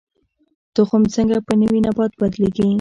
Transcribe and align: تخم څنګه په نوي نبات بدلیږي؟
تخم 0.75 1.01
څنګه 1.15 1.37
په 1.47 1.53
نوي 1.61 1.79
نبات 1.85 2.11
بدلیږي؟ 2.19 2.67